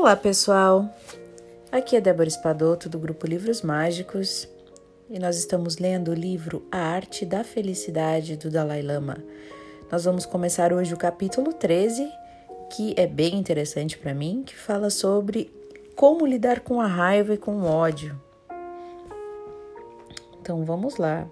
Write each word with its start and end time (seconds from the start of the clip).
Olá, 0.00 0.16
pessoal! 0.16 0.88
Aqui 1.70 1.94
é 1.94 2.00
Débora 2.00 2.26
Espadoto 2.26 2.88
do 2.88 2.98
grupo 2.98 3.26
Livros 3.26 3.60
Mágicos 3.60 4.48
e 5.10 5.18
nós 5.18 5.36
estamos 5.36 5.76
lendo 5.76 6.10
o 6.10 6.14
livro 6.14 6.66
A 6.72 6.78
Arte 6.78 7.26
da 7.26 7.44
Felicidade 7.44 8.34
do 8.34 8.50
Dalai 8.50 8.80
Lama. 8.80 9.22
Nós 9.92 10.06
vamos 10.06 10.24
começar 10.24 10.72
hoje 10.72 10.94
o 10.94 10.96
capítulo 10.96 11.52
13, 11.52 12.10
que 12.70 12.94
é 12.96 13.06
bem 13.06 13.36
interessante 13.36 13.98
para 13.98 14.14
mim, 14.14 14.42
que 14.42 14.56
fala 14.56 14.88
sobre 14.88 15.52
como 15.94 16.26
lidar 16.26 16.60
com 16.60 16.80
a 16.80 16.86
raiva 16.86 17.34
e 17.34 17.38
com 17.38 17.56
o 17.56 17.66
ódio. 17.66 18.18
Então 20.40 20.64
vamos 20.64 20.96
lá. 20.96 21.28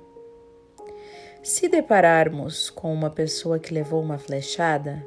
Se 1.43 1.69
depararmos 1.71 2.69
com 2.69 2.93
uma 2.93 3.09
pessoa 3.09 3.59
que 3.59 3.73
levou 3.73 4.03
uma 4.03 4.19
flechada, 4.19 5.03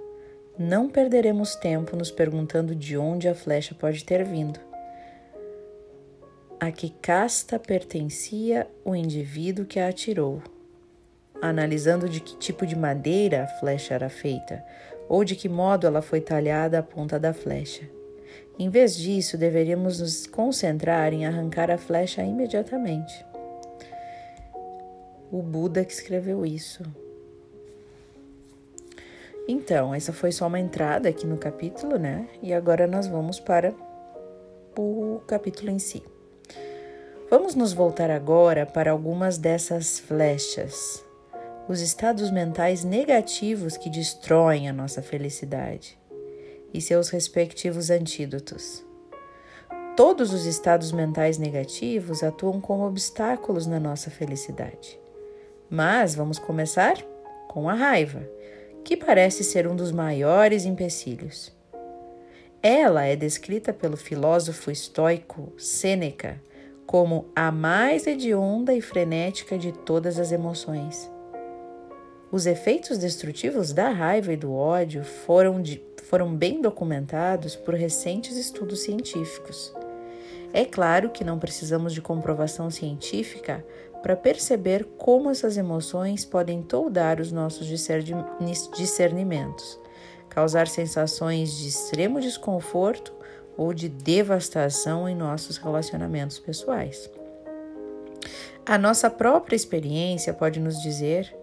não 0.62 0.88
perderemos 0.88 1.56
tempo 1.56 1.98
nos 1.98 2.12
perguntando 2.12 2.76
de 2.76 2.98
onde 2.98 3.28
a 3.28 3.36
flecha 3.36 3.74
pode 3.74 4.06
ter 4.06 4.24
vindo. 4.24 4.60
A 6.60 6.72
que 6.72 6.92
casta 7.02 7.58
pertencia 7.58 8.68
o 8.86 8.96
indivíduo 8.96 9.66
que 9.66 9.80
a 9.80 9.88
atirou? 9.88 10.42
Analisando 11.42 12.08
de 12.08 12.20
que 12.20 12.38
tipo 12.38 12.68
de 12.68 12.76
madeira 12.76 13.44
a 13.44 13.48
flecha 13.48 13.96
era 13.96 14.10
feita, 14.10 14.64
ou 15.10 15.26
de 15.26 15.36
que 15.36 15.50
modo 15.50 15.88
ela 15.88 16.02
foi 16.02 16.22
talhada 16.22 16.78
a 16.78 16.84
ponta 16.84 17.20
da 17.20 17.34
flecha. 17.34 17.90
Em 18.60 18.70
vez 18.70 18.96
disso, 18.96 19.38
deveríamos 19.40 20.00
nos 20.00 20.28
concentrar 20.28 21.12
em 21.14 21.26
arrancar 21.26 21.72
a 21.72 21.78
flecha 21.80 22.22
imediatamente. 22.22 23.26
O 25.32 25.42
Buda 25.42 25.84
que 25.84 25.92
escreveu 25.92 26.46
isso. 26.46 26.84
Então, 29.52 29.94
essa 29.94 30.14
foi 30.14 30.32
só 30.32 30.48
uma 30.48 30.62
entrada 30.62 31.10
aqui 31.10 31.28
no 31.28 31.36
capítulo, 31.36 32.00
né? 32.00 32.26
E 32.42 32.54
agora 32.54 32.88
nós 32.88 33.06
vamos 33.06 33.38
para 33.38 33.74
o 34.78 35.20
capítulo 35.28 35.70
em 35.70 35.78
si. 35.78 36.02
Vamos 37.30 37.54
nos 37.54 37.74
voltar 37.74 38.10
agora 38.10 38.66
para 38.66 38.92
algumas 38.92 39.38
dessas 39.38 40.00
flechas, 40.00 41.04
os 41.68 41.82
estados 41.82 42.32
mentais 42.32 42.86
negativos 42.86 43.76
que 43.76 43.90
destroem 43.90 44.70
a 44.70 44.74
nossa 44.74 45.02
felicidade 45.02 46.00
e 46.74 46.80
seus 46.80 47.10
respectivos 47.10 47.90
antídotos. 47.90 48.86
Todos 49.98 50.34
os 50.34 50.46
estados 50.46 50.94
mentais 50.94 51.38
negativos 51.38 52.24
atuam 52.24 52.62
como 52.62 52.88
obstáculos 52.88 53.68
na 53.68 53.82
nossa 53.82 54.10
felicidade. 54.10 54.98
Mas 55.70 56.16
vamos 56.16 56.40
começar 56.40 56.96
com 57.50 57.70
a 57.70 57.74
raiva 57.74 58.26
que 58.84 58.98
parece 58.98 59.44
ser 59.44 59.68
um 59.68 59.76
dos 59.76 59.92
maiores 59.92 60.66
empecilhos. 60.66 61.52
Ela 62.62 63.06
é 63.06 63.16
descrita 63.16 63.74
pelo 63.74 63.98
filósofo 63.98 64.70
estoico 64.70 65.52
Sêneca 65.58 66.40
como 66.86 67.32
a 67.36 67.52
mais 67.52 68.06
hedionda 68.06 68.74
e 68.74 68.82
frenética 68.82 69.58
de 69.58 69.72
todas 69.72 70.20
as 70.20 70.32
emoções. 70.32 71.10
Os 72.32 72.46
efeitos 72.46 72.98
destrutivos 72.98 73.74
da 73.74 73.90
raiva 73.90 74.34
e 74.34 74.38
do 74.38 74.54
ódio 74.54 75.04
foram, 75.04 75.62
de, 75.62 75.82
foram 76.04 76.36
bem 76.36 76.62
documentados 76.62 77.56
por 77.56 77.76
recentes 77.76 78.36
estudos 78.36 78.82
científicos. 78.82 79.74
É 80.54 80.66
claro 80.66 81.10
que 81.10 81.24
não 81.24 81.40
precisamos 81.40 81.94
de 81.94 82.02
comprovação 82.02 82.70
científica 82.70 83.66
para 84.02 84.16
perceber 84.16 84.86
como 84.98 85.30
essas 85.30 85.58
emoções 85.58 86.26
podem 86.26 86.62
toldar 86.62 87.20
os 87.20 87.32
nossos 87.32 87.68
discernimentos, 88.76 89.80
causar 90.30 90.68
sensações 90.68 91.58
de 91.58 91.68
extremo 91.68 92.20
desconforto 92.20 93.14
ou 93.58 93.74
de 93.74 93.88
devastação 93.90 95.08
em 95.08 95.16
nossos 95.16 95.58
relacionamentos 95.58 96.40
pessoais. 96.40 97.10
A 98.66 98.78
nossa 98.78 99.10
própria 99.10 99.56
experiência 99.56 100.34
pode 100.34 100.60
nos 100.60 100.82
dizer 100.82 101.36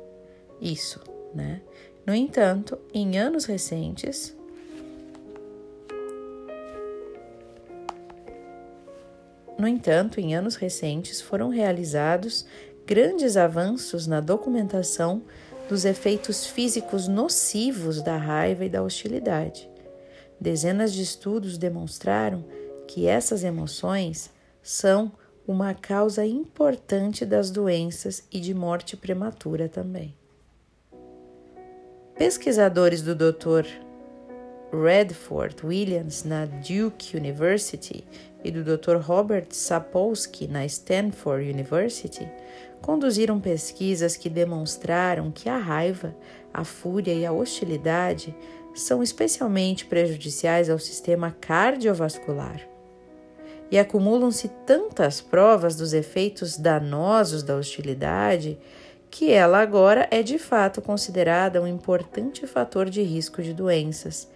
isso, 0.60 1.00
né? 1.34 1.60
No 2.06 2.14
entanto, 2.14 2.78
em 2.94 3.18
anos 3.18 3.44
recentes, 3.44 4.34
No 9.58 9.66
entanto, 9.66 10.20
em 10.20 10.36
anos 10.36 10.54
recentes 10.54 11.20
foram 11.20 11.48
realizados 11.48 12.46
grandes 12.86 13.36
avanços 13.36 14.06
na 14.06 14.20
documentação 14.20 15.22
dos 15.68 15.84
efeitos 15.84 16.46
físicos 16.46 17.08
nocivos 17.08 18.00
da 18.00 18.16
raiva 18.16 18.64
e 18.64 18.68
da 18.68 18.82
hostilidade. 18.82 19.68
Dezenas 20.40 20.92
de 20.92 21.02
estudos 21.02 21.58
demonstraram 21.58 22.44
que 22.86 23.06
essas 23.06 23.42
emoções 23.42 24.30
são 24.62 25.12
uma 25.46 25.74
causa 25.74 26.24
importante 26.24 27.26
das 27.26 27.50
doenças 27.50 28.22
e 28.30 28.38
de 28.38 28.54
morte 28.54 28.96
prematura 28.96 29.68
também. 29.68 30.14
Pesquisadores 32.16 33.02
do 33.02 33.14
Dr. 33.14 33.66
Redford 34.72 35.56
Williams 35.64 36.24
na 36.24 36.44
Duke 36.44 37.16
University 37.16 38.04
e 38.44 38.50
do 38.50 38.62
Dr. 38.62 38.96
Robert 38.96 39.46
Sapolsky 39.50 40.46
na 40.46 40.64
Stanford 40.66 41.50
University 41.50 42.28
conduziram 42.80 43.40
pesquisas 43.40 44.16
que 44.16 44.28
demonstraram 44.28 45.30
que 45.30 45.48
a 45.48 45.56
raiva, 45.56 46.14
a 46.52 46.64
fúria 46.64 47.12
e 47.12 47.26
a 47.26 47.32
hostilidade 47.32 48.34
são 48.74 49.02
especialmente 49.02 49.84
prejudiciais 49.86 50.70
ao 50.70 50.78
sistema 50.78 51.34
cardiovascular. 51.40 52.60
E 53.70 53.78
acumulam-se 53.78 54.48
tantas 54.64 55.20
provas 55.20 55.76
dos 55.76 55.92
efeitos 55.92 56.56
danosos 56.56 57.42
da 57.42 57.56
hostilidade 57.56 58.58
que 59.10 59.30
ela 59.30 59.60
agora 59.60 60.06
é 60.10 60.22
de 60.22 60.38
fato 60.38 60.80
considerada 60.80 61.60
um 61.60 61.66
importante 61.66 62.46
fator 62.46 62.88
de 62.88 63.02
risco 63.02 63.42
de 63.42 63.52
doenças, 63.52 64.28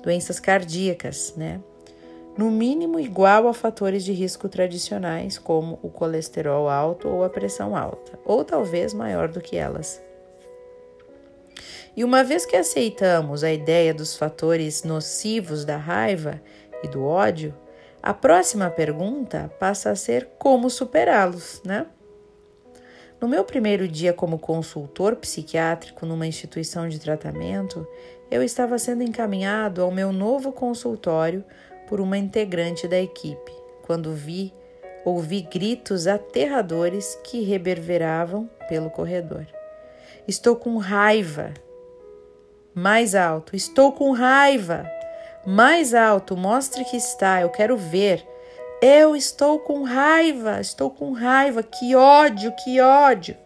doenças 0.00 0.40
cardíacas, 0.40 1.34
né? 1.36 1.60
no 2.36 2.50
mínimo 2.50 2.98
igual 2.98 3.48
a 3.48 3.54
fatores 3.54 4.04
de 4.04 4.12
risco 4.12 4.48
tradicionais, 4.48 5.38
como 5.38 5.78
o 5.82 5.90
colesterol 5.90 6.68
alto 6.68 7.08
ou 7.08 7.24
a 7.24 7.28
pressão 7.28 7.76
alta, 7.76 8.18
ou 8.24 8.44
talvez 8.44 8.94
maior 8.94 9.28
do 9.28 9.40
que 9.40 9.56
elas. 9.56 10.02
E 11.96 12.04
uma 12.04 12.22
vez 12.22 12.46
que 12.46 12.56
aceitamos 12.56 13.42
a 13.42 13.52
ideia 13.52 13.92
dos 13.92 14.16
fatores 14.16 14.84
nocivos 14.84 15.64
da 15.64 15.76
raiva 15.76 16.40
e 16.82 16.88
do 16.88 17.04
ódio, 17.04 17.54
a 18.02 18.14
próxima 18.14 18.70
pergunta 18.70 19.52
passa 19.58 19.90
a 19.90 19.96
ser 19.96 20.30
como 20.38 20.70
superá-los, 20.70 21.60
né? 21.62 21.86
No 23.20 23.28
meu 23.28 23.44
primeiro 23.44 23.86
dia 23.86 24.14
como 24.14 24.38
consultor 24.38 25.16
psiquiátrico 25.16 26.06
numa 26.06 26.26
instituição 26.26 26.88
de 26.88 26.98
tratamento, 26.98 27.86
eu 28.30 28.42
estava 28.42 28.78
sendo 28.78 29.02
encaminhado 29.02 29.82
ao 29.82 29.90
meu 29.90 30.12
novo 30.12 30.52
consultório 30.52 31.44
por 31.88 32.00
uma 32.00 32.16
integrante 32.16 32.86
da 32.86 33.00
equipe, 33.00 33.52
quando 33.82 34.12
vi 34.12 34.52
ouvi 35.04 35.42
gritos 35.42 36.06
aterradores 36.06 37.18
que 37.24 37.42
reverberavam 37.42 38.48
pelo 38.68 38.90
corredor. 38.90 39.46
Estou 40.28 40.56
com 40.56 40.76
raiva. 40.76 41.52
Mais 42.74 43.14
alto. 43.14 43.56
Estou 43.56 43.92
com 43.92 44.12
raiva. 44.12 44.88
Mais 45.46 45.94
alto. 45.94 46.36
Mostre 46.36 46.84
que 46.84 46.96
está. 46.96 47.40
Eu 47.40 47.48
quero 47.48 47.76
ver. 47.76 48.24
Eu 48.82 49.16
estou 49.16 49.58
com 49.58 49.82
raiva. 49.82 50.60
Estou 50.60 50.90
com 50.90 51.12
raiva. 51.12 51.62
Que 51.62 51.96
ódio, 51.96 52.54
que 52.62 52.80
ódio. 52.80 53.36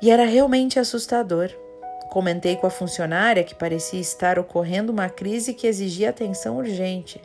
E 0.00 0.10
era 0.10 0.24
realmente 0.24 0.78
assustador. 0.78 1.50
Comentei 2.12 2.56
com 2.56 2.66
a 2.66 2.70
funcionária 2.70 3.42
que 3.42 3.54
parecia 3.54 3.98
estar 3.98 4.38
ocorrendo 4.38 4.92
uma 4.92 5.08
crise 5.08 5.54
que 5.54 5.66
exigia 5.66 6.10
atenção 6.10 6.58
urgente. 6.58 7.18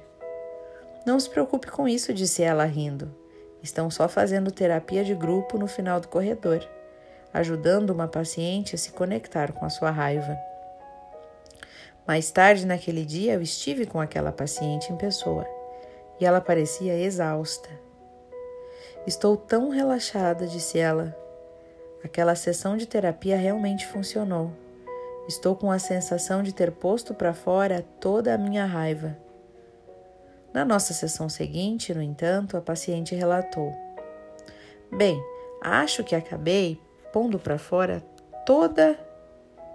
Não 1.05 1.19
se 1.19 1.29
preocupe 1.29 1.67
com 1.67 1.89
isso, 1.89 2.13
disse 2.13 2.41
ela 2.41 2.63
rindo. 2.63 3.13
Estão 3.61 3.91
só 3.91 4.07
fazendo 4.07 4.49
terapia 4.49 5.03
de 5.03 5.13
grupo 5.13 5.57
no 5.57 5.67
final 5.67 5.99
do 5.99 6.07
corredor, 6.07 6.65
ajudando 7.33 7.89
uma 7.89 8.07
paciente 8.07 8.75
a 8.75 8.77
se 8.77 8.93
conectar 8.93 9.51
com 9.51 9.65
a 9.65 9.69
sua 9.69 9.91
raiva. 9.91 10.39
Mais 12.07 12.31
tarde 12.31 12.65
naquele 12.65 13.03
dia, 13.03 13.33
eu 13.33 13.41
estive 13.41 13.85
com 13.85 13.99
aquela 13.99 14.31
paciente 14.31 14.93
em 14.93 14.95
pessoa 14.95 15.45
e 16.17 16.25
ela 16.25 16.39
parecia 16.39 16.97
exausta. 16.97 17.67
Estou 19.05 19.35
tão 19.35 19.67
relaxada, 19.67 20.47
disse 20.47 20.79
ela. 20.79 21.13
Aquela 22.01 22.35
sessão 22.35 22.77
de 22.77 22.85
terapia 22.85 23.35
realmente 23.35 23.85
funcionou. 23.85 24.65
Estou 25.27 25.55
com 25.55 25.69
a 25.69 25.77
sensação 25.77 26.41
de 26.41 26.53
ter 26.53 26.71
posto 26.71 27.13
para 27.13 27.33
fora 27.33 27.85
toda 27.99 28.33
a 28.33 28.37
minha 28.37 28.65
raiva. 28.65 29.17
Na 30.53 30.63
nossa 30.63 30.93
sessão 30.93 31.27
seguinte, 31.27 31.93
no 31.93 32.01
entanto, 32.01 32.55
a 32.55 32.61
paciente 32.61 33.13
relatou: 33.13 33.75
Bem, 34.89 35.21
acho 35.61 36.03
que 36.03 36.15
acabei 36.15 36.79
pondo 37.11 37.37
para 37.37 37.57
fora 37.57 38.01
toda 38.45 38.97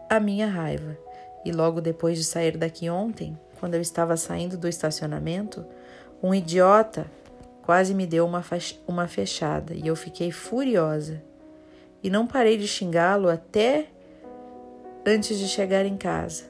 a 0.09 0.19
minha 0.19 0.47
raiva. 0.47 0.97
E 1.45 1.53
logo 1.53 1.81
depois 1.81 2.17
de 2.17 2.25
sair 2.25 2.57
daqui 2.57 2.89
ontem, 2.89 3.39
quando 3.61 3.75
eu 3.75 3.81
estava 3.81 4.17
saindo 4.17 4.57
do 4.57 4.67
estacionamento, 4.67 5.67
um 6.23 6.35
idiota 6.35 7.07
quase 7.63 7.95
me 7.95 8.07
deu 8.07 8.25
uma, 8.25 8.43
uma 8.87 9.07
fechada 9.07 9.75
e 9.75 9.87
eu 9.87 9.95
fiquei 9.95 10.31
furiosa. 10.31 11.23
E 12.03 12.09
não 12.09 12.27
parei 12.27 12.57
de 12.57 12.67
xingá-lo 12.67 13.29
até 13.29 13.89
antes 15.05 15.39
de 15.39 15.49
chegar 15.49 15.85
em 15.85 15.97
casa. 15.97 16.45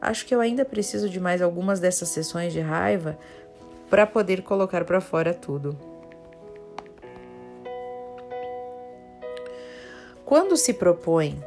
Acho 0.00 0.26
que 0.26 0.34
eu 0.34 0.40
ainda 0.40 0.64
preciso 0.64 1.08
de 1.08 1.18
mais 1.18 1.40
algumas 1.40 1.80
dessas 1.80 2.08
sessões 2.08 2.52
de 2.52 2.60
raiva 2.60 3.18
para 3.88 4.06
poder 4.06 4.42
colocar 4.42 4.84
para 4.84 5.00
fora 5.00 5.32
tudo. 5.32 5.76
Quando 10.24 10.56
se 10.56 10.74
propõe 10.74 11.40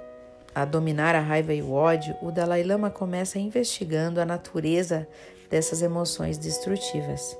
a 0.56 0.64
dominar 0.64 1.14
a 1.14 1.20
raiva 1.20 1.54
e 1.54 1.62
o 1.62 1.74
ódio, 1.74 2.16
o 2.22 2.32
Dalai 2.32 2.64
Lama 2.64 2.90
começa 2.90 3.38
investigando 3.38 4.22
a 4.22 4.26
natureza 4.26 5.08
dessas 5.50 5.82
emoções 5.82 6.38
destrutivas. 6.38 7.38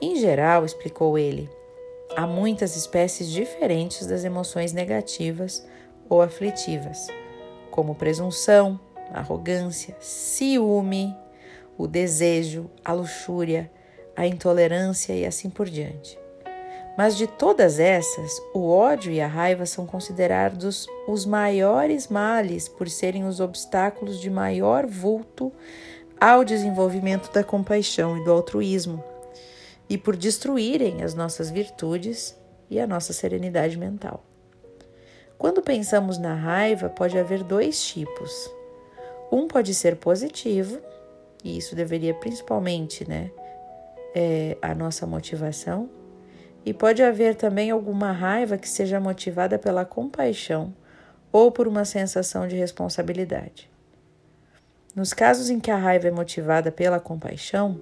Em 0.00 0.16
geral, 0.16 0.64
explicou 0.64 1.18
ele, 1.18 1.50
há 2.16 2.26
muitas 2.26 2.76
espécies 2.76 3.30
diferentes 3.30 4.06
das 4.06 4.24
emoções 4.24 4.72
negativas 4.72 5.66
ou 6.08 6.20
aflitivas, 6.20 7.06
como 7.72 7.96
presunção, 7.96 8.78
arrogância, 9.12 9.96
ciúme, 9.98 11.16
o 11.76 11.88
desejo, 11.88 12.70
a 12.84 12.92
luxúria, 12.92 13.68
a 14.14 14.26
intolerância 14.26 15.14
e 15.14 15.26
assim 15.26 15.50
por 15.50 15.68
diante. 15.68 16.18
Mas 16.96 17.16
de 17.16 17.26
todas 17.26 17.80
essas, 17.80 18.30
o 18.54 18.68
ódio 18.68 19.10
e 19.10 19.20
a 19.20 19.26
raiva 19.26 19.64
são 19.64 19.86
considerados 19.86 20.86
os 21.08 21.24
maiores 21.24 22.08
males 22.08 22.68
por 22.68 22.88
serem 22.88 23.24
os 23.24 23.40
obstáculos 23.40 24.20
de 24.20 24.28
maior 24.28 24.86
vulto 24.86 25.50
ao 26.20 26.44
desenvolvimento 26.44 27.32
da 27.32 27.42
compaixão 27.42 28.18
e 28.18 28.24
do 28.24 28.30
altruísmo, 28.30 29.02
e 29.88 29.96
por 29.96 30.14
destruírem 30.14 31.02
as 31.02 31.14
nossas 31.14 31.50
virtudes 31.50 32.38
e 32.70 32.78
a 32.78 32.86
nossa 32.86 33.14
serenidade 33.14 33.78
mental. 33.78 34.22
Quando 35.42 35.60
pensamos 35.60 36.18
na 36.18 36.36
raiva, 36.36 36.88
pode 36.88 37.18
haver 37.18 37.42
dois 37.42 37.84
tipos. 37.84 38.48
Um 39.28 39.48
pode 39.48 39.74
ser 39.74 39.96
positivo, 39.96 40.78
e 41.42 41.58
isso 41.58 41.74
deveria 41.74 42.14
principalmente, 42.14 43.04
né, 43.10 43.28
é, 44.14 44.56
a 44.62 44.72
nossa 44.72 45.04
motivação 45.04 45.90
e 46.64 46.72
pode 46.72 47.02
haver 47.02 47.34
também 47.34 47.72
alguma 47.72 48.12
raiva 48.12 48.56
que 48.56 48.68
seja 48.68 49.00
motivada 49.00 49.58
pela 49.58 49.84
compaixão 49.84 50.72
ou 51.32 51.50
por 51.50 51.66
uma 51.66 51.84
sensação 51.84 52.46
de 52.46 52.54
responsabilidade. 52.54 53.68
Nos 54.94 55.12
casos 55.12 55.50
em 55.50 55.58
que 55.58 55.72
a 55.72 55.76
raiva 55.76 56.06
é 56.06 56.12
motivada 56.12 56.70
pela 56.70 57.00
compaixão, 57.00 57.80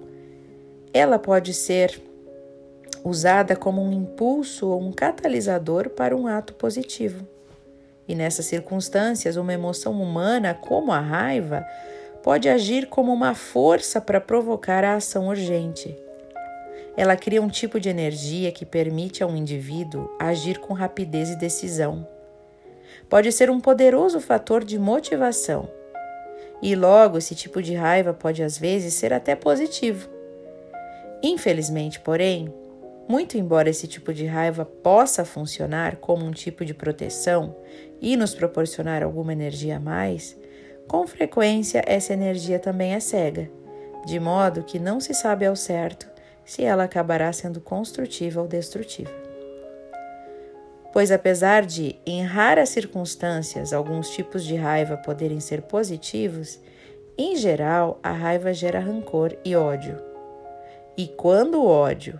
ela 0.91 1.19
pode 1.19 1.53
ser 1.53 2.01
usada 3.03 3.55
como 3.55 3.83
um 3.83 3.93
impulso 3.93 4.67
ou 4.67 4.81
um 4.81 4.91
catalisador 4.91 5.91
para 5.91 6.17
um 6.17 6.25
ato 6.25 6.55
positivo. 6.55 7.23
E 8.11 8.15
nessas 8.15 8.45
circunstâncias, 8.45 9.37
uma 9.37 9.53
emoção 9.53 9.93
humana, 9.93 10.53
como 10.53 10.91
a 10.91 10.99
raiva, 10.99 11.65
pode 12.21 12.49
agir 12.49 12.87
como 12.87 13.13
uma 13.13 13.33
força 13.33 14.01
para 14.01 14.19
provocar 14.19 14.83
a 14.83 14.95
ação 14.95 15.29
urgente. 15.29 15.97
Ela 16.97 17.15
cria 17.15 17.41
um 17.41 17.47
tipo 17.47 17.79
de 17.79 17.87
energia 17.87 18.51
que 18.51 18.65
permite 18.65 19.23
a 19.23 19.27
um 19.27 19.37
indivíduo 19.37 20.13
agir 20.19 20.59
com 20.59 20.73
rapidez 20.73 21.29
e 21.29 21.37
decisão. 21.37 22.05
Pode 23.09 23.31
ser 23.31 23.49
um 23.49 23.61
poderoso 23.61 24.19
fator 24.19 24.61
de 24.61 24.77
motivação. 24.77 25.69
E 26.61 26.75
logo, 26.75 27.17
esse 27.17 27.33
tipo 27.33 27.61
de 27.61 27.75
raiva 27.75 28.13
pode 28.13 28.43
às 28.43 28.57
vezes 28.57 28.93
ser 28.93 29.13
até 29.13 29.37
positivo. 29.37 30.09
Infelizmente, 31.23 31.97
porém, 32.01 32.53
muito 33.07 33.37
embora 33.37 33.69
esse 33.69 33.87
tipo 33.87 34.13
de 34.13 34.25
raiva 34.25 34.63
possa 34.65 35.25
funcionar 35.25 35.95
como 35.97 36.25
um 36.25 36.31
tipo 36.31 36.63
de 36.65 36.73
proteção 36.73 37.55
e 38.01 38.17
nos 38.17 38.33
proporcionar 38.33 39.03
alguma 39.03 39.31
energia 39.31 39.77
a 39.77 39.79
mais, 39.79 40.35
com 40.87 41.05
frequência 41.05 41.83
essa 41.85 42.11
energia 42.11 42.59
também 42.59 42.93
é 42.93 42.99
cega, 42.99 43.49
de 44.05 44.19
modo 44.19 44.63
que 44.63 44.79
não 44.79 44.99
se 44.99 45.13
sabe 45.13 45.45
ao 45.45 45.55
certo 45.55 46.09
se 46.43 46.63
ela 46.63 46.83
acabará 46.83 47.31
sendo 47.31 47.61
construtiva 47.61 48.41
ou 48.41 48.47
destrutiva. 48.47 49.11
Pois, 50.91 51.11
apesar 51.11 51.65
de, 51.65 51.95
em 52.05 52.23
raras 52.23 52.69
circunstâncias, 52.69 53.71
alguns 53.71 54.09
tipos 54.09 54.43
de 54.43 54.55
raiva 54.55 54.97
poderem 54.97 55.39
ser 55.39 55.61
positivos, 55.61 56.59
em 57.17 57.37
geral 57.37 57.99
a 58.03 58.11
raiva 58.11 58.53
gera 58.53 58.79
rancor 58.79 59.37
e 59.45 59.55
ódio. 59.55 59.97
E 60.97 61.07
quando 61.07 61.61
o 61.61 61.67
ódio, 61.67 62.19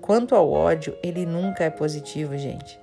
quanto 0.00 0.34
ao 0.34 0.50
ódio, 0.50 0.96
ele 1.02 1.26
nunca 1.26 1.64
é 1.64 1.70
positivo, 1.70 2.38
gente. 2.38 2.80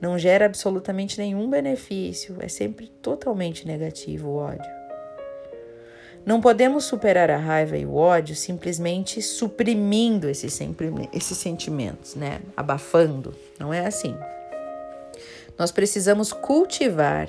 Não 0.00 0.18
gera 0.18 0.46
absolutamente 0.46 1.18
nenhum 1.18 1.48
benefício, 1.50 2.36
é 2.40 2.48
sempre 2.48 2.88
totalmente 3.02 3.66
negativo 3.66 4.28
o 4.28 4.36
ódio. 4.36 4.78
Não 6.24 6.40
podemos 6.40 6.84
superar 6.84 7.30
a 7.30 7.38
raiva 7.38 7.76
e 7.76 7.86
o 7.86 7.94
ódio 7.94 8.36
simplesmente 8.36 9.22
suprimindo 9.22 10.28
esses, 10.28 10.60
esses 11.12 11.38
sentimentos, 11.38 12.14
né? 12.14 12.40
Abafando. 12.56 13.34
Não 13.58 13.72
é 13.72 13.86
assim. 13.86 14.14
Nós 15.58 15.72
precisamos 15.72 16.32
cultivar 16.32 17.28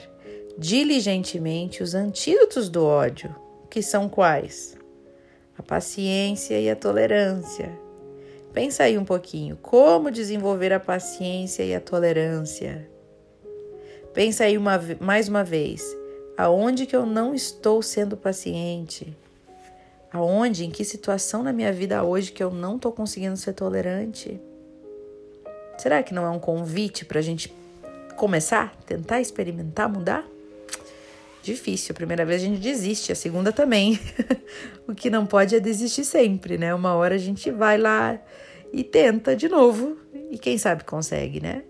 diligentemente 0.57 1.81
os 1.81 1.95
antídotos 1.95 2.69
do 2.69 2.86
ódio, 2.86 3.33
que 3.69 3.81
são 3.81 4.10
quais? 4.10 4.77
A 5.57 5.63
paciência 5.63 6.60
e 6.60 6.69
a 6.69 6.75
tolerância. 6.75 7.72
Pensa 8.59 8.83
aí 8.83 8.97
um 8.97 9.06
pouquinho, 9.06 9.56
como 9.61 10.11
desenvolver 10.11 10.73
a 10.73 10.81
paciência 10.81 11.63
e 11.63 11.73
a 11.73 11.79
tolerância? 11.79 12.89
Pensa 14.13 14.44
aí 14.44 14.57
uma, 14.57 14.77
mais 15.00 15.29
uma 15.29 15.45
vez, 15.45 15.81
Aonde 16.38 16.85
que 16.85 16.94
eu 16.94 17.06
não 17.06 17.33
estou 17.33 17.81
sendo 17.81 18.17
paciente? 18.17 19.15
Aonde, 20.11 20.65
em 20.65 20.69
que 20.69 20.83
situação 20.83 21.41
na 21.41 21.53
minha 21.53 21.71
vida 21.71 22.03
hoje 22.03 22.33
que 22.33 22.44
eu 22.44 22.51
não 22.51 22.75
estou 22.75 22.91
conseguindo 22.91 23.38
ser 23.38 23.53
tolerante? 23.53 24.38
Será 25.77 26.03
que 26.03 26.13
não 26.13 26.25
é 26.25 26.29
um 26.29 26.39
convite 26.39 27.05
para 27.05 27.19
a 27.19 27.21
gente 27.21 27.53
começar, 28.17 28.75
tentar 28.85 29.21
experimentar, 29.21 29.88
mudar? 29.88 30.27
Difícil. 31.41 31.94
A 31.94 31.95
primeira 31.95 32.25
vez 32.25 32.41
a 32.41 32.45
gente 32.45 32.59
desiste, 32.59 33.13
a 33.13 33.15
segunda 33.15 33.53
também. 33.53 33.97
o 34.85 34.94
que 34.94 35.09
não 35.09 35.25
pode 35.25 35.55
é 35.55 35.62
desistir 35.62 36.03
sempre, 36.03 36.57
né? 36.57 36.75
Uma 36.75 36.93
hora 36.95 37.15
a 37.15 37.17
gente 37.17 37.50
vai 37.51 37.77
lá 37.77 38.19
e 38.71 38.83
tenta 38.83 39.35
de 39.35 39.49
novo 39.49 39.97
e 40.29 40.38
quem 40.38 40.57
sabe 40.57 40.83
consegue, 40.83 41.41
né? 41.41 41.63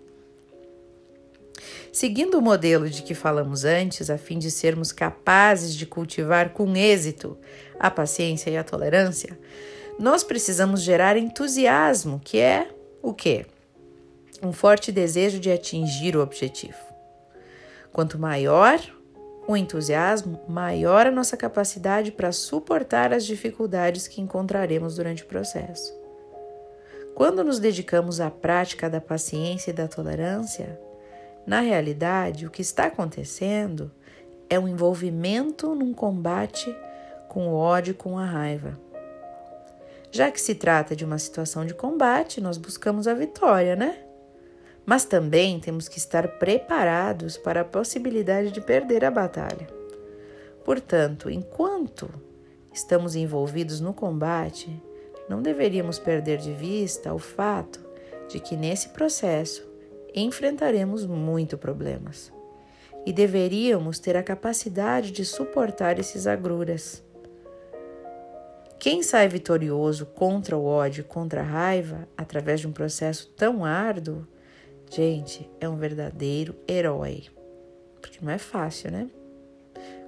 Seguindo 1.92 2.38
o 2.38 2.42
modelo 2.42 2.88
de 2.88 3.02
que 3.02 3.14
falamos 3.14 3.64
antes, 3.64 4.10
a 4.10 4.16
fim 4.16 4.38
de 4.38 4.50
sermos 4.50 4.92
capazes 4.92 5.74
de 5.74 5.86
cultivar 5.86 6.50
com 6.50 6.76
êxito 6.76 7.36
a 7.78 7.90
paciência 7.90 8.50
e 8.50 8.56
a 8.56 8.62
tolerância, 8.62 9.38
nós 9.98 10.22
precisamos 10.22 10.82
gerar 10.82 11.16
entusiasmo, 11.16 12.20
que 12.24 12.38
é 12.38 12.68
o 13.02 13.12
quê? 13.12 13.44
Um 14.42 14.52
forte 14.52 14.92
desejo 14.92 15.40
de 15.40 15.50
atingir 15.50 16.16
o 16.16 16.22
objetivo. 16.22 16.78
Quanto 17.92 18.18
maior 18.18 18.80
o 19.46 19.56
entusiasmo, 19.56 20.40
maior 20.48 21.08
a 21.08 21.10
nossa 21.10 21.36
capacidade 21.36 22.12
para 22.12 22.30
suportar 22.30 23.12
as 23.12 23.26
dificuldades 23.26 24.06
que 24.06 24.20
encontraremos 24.20 24.94
durante 24.94 25.24
o 25.24 25.26
processo. 25.26 25.99
Quando 27.14 27.44
nos 27.44 27.58
dedicamos 27.58 28.20
à 28.20 28.30
prática 28.30 28.88
da 28.88 29.00
paciência 29.00 29.70
e 29.70 29.74
da 29.74 29.86
tolerância, 29.86 30.80
na 31.46 31.60
realidade, 31.60 32.46
o 32.46 32.50
que 32.50 32.62
está 32.62 32.86
acontecendo 32.86 33.90
é 34.48 34.58
um 34.58 34.68
envolvimento 34.68 35.74
num 35.74 35.92
combate 35.92 36.74
com 37.28 37.48
o 37.48 37.54
ódio 37.54 37.94
com 37.94 38.18
a 38.18 38.24
raiva. 38.24 38.78
Já 40.10 40.30
que 40.30 40.40
se 40.40 40.54
trata 40.54 40.96
de 40.96 41.04
uma 41.04 41.18
situação 41.18 41.64
de 41.64 41.72
combate, 41.72 42.40
nós 42.40 42.58
buscamos 42.58 43.06
a 43.06 43.14
vitória, 43.14 43.76
né? 43.76 43.98
Mas 44.84 45.04
também 45.04 45.60
temos 45.60 45.88
que 45.88 45.98
estar 45.98 46.26
preparados 46.38 47.36
para 47.36 47.60
a 47.60 47.64
possibilidade 47.64 48.50
de 48.50 48.60
perder 48.60 49.04
a 49.04 49.10
batalha. 49.10 49.68
Portanto, 50.64 51.30
enquanto 51.30 52.10
estamos 52.72 53.14
envolvidos 53.14 53.80
no 53.80 53.94
combate, 53.94 54.82
não 55.30 55.40
deveríamos 55.40 55.96
perder 55.96 56.38
de 56.38 56.52
vista 56.52 57.14
o 57.14 57.18
fato 57.20 57.78
de 58.28 58.40
que 58.40 58.56
nesse 58.56 58.88
processo 58.88 59.64
enfrentaremos 60.12 61.06
muito 61.06 61.56
problemas 61.56 62.32
e 63.06 63.12
deveríamos 63.12 64.00
ter 64.00 64.16
a 64.16 64.24
capacidade 64.24 65.12
de 65.12 65.24
suportar 65.24 66.00
esses 66.00 66.26
agruras. 66.26 67.00
Quem 68.80 69.04
sai 69.04 69.28
vitorioso 69.28 70.04
contra 70.04 70.56
o 70.56 70.64
ódio, 70.64 71.04
contra 71.04 71.42
a 71.42 71.44
raiva, 71.44 72.08
através 72.16 72.58
de 72.58 72.66
um 72.66 72.72
processo 72.72 73.28
tão 73.36 73.64
árduo, 73.64 74.26
gente, 74.90 75.48
é 75.60 75.68
um 75.68 75.76
verdadeiro 75.76 76.56
herói. 76.66 77.26
Porque 78.00 78.18
não 78.20 78.32
é 78.32 78.38
fácil, 78.38 78.90
né? 78.90 79.08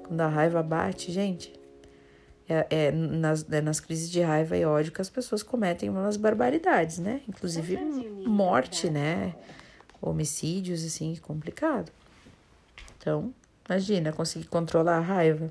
Quando 0.05 0.21
a 0.21 0.27
raiva 0.27 0.65
bate, 0.65 1.13
gente, 1.13 1.53
é, 2.53 2.67
é 2.71 2.93
nas, 2.93 3.47
é 3.51 3.61
nas 3.61 3.81
crises 3.81 4.11
de 4.11 4.21
raiva 4.21 4.57
e 4.57 4.65
ódio 4.65 4.93
que 4.93 5.01
as 5.01 5.11
pessoas 5.11 5.43
cometem 5.43 5.89
umas 5.89 6.17
barbaridades, 6.17 6.99
né? 6.99 7.23
Inclusive 7.29 7.77
morte, 8.27 8.91
né? 8.91 9.35
Homicídios, 10.01 10.85
assim, 10.85 11.17
complicado. 11.17 11.91
Então, 12.99 13.33
imagina, 13.69 14.13
conseguir 14.13 14.47
controlar 14.47 14.99
a 14.99 15.01
raiva. 15.01 15.51